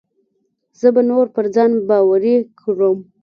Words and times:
زه 0.79 0.87
به 0.93 1.01
نور 1.09 1.25
پر 1.35 1.45
ځان 1.55 1.71
باوري 1.87 2.35
کړم. 2.59 2.97